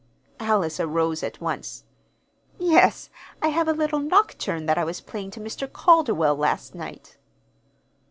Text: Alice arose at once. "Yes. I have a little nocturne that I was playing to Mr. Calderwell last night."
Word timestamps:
Alice 0.39 0.79
arose 0.79 1.21
at 1.21 1.39
once. 1.39 1.83
"Yes. 2.57 3.11
I 3.39 3.49
have 3.49 3.67
a 3.67 3.71
little 3.71 3.99
nocturne 3.99 4.65
that 4.65 4.79
I 4.79 4.83
was 4.83 4.99
playing 4.99 5.29
to 5.37 5.39
Mr. 5.39 5.71
Calderwell 5.71 6.35
last 6.35 6.73
night." 6.73 7.17